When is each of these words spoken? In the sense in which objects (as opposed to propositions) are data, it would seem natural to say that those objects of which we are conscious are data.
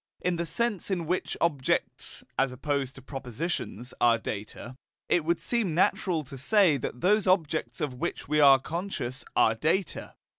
In 0.19 0.37
the 0.37 0.47
sense 0.47 0.89
in 0.89 1.05
which 1.05 1.37
objects 1.39 2.23
(as 2.35 2.51
opposed 2.51 2.95
to 2.95 3.03
propositions) 3.03 3.93
are 4.01 4.17
data, 4.17 4.75
it 5.07 5.23
would 5.25 5.39
seem 5.39 5.75
natural 5.75 6.23
to 6.23 6.39
say 6.39 6.75
that 6.77 7.01
those 7.01 7.27
objects 7.27 7.79
of 7.81 7.93
which 7.93 8.27
we 8.27 8.39
are 8.39 8.57
conscious 8.57 9.23
are 9.35 9.53
data. 9.53 10.15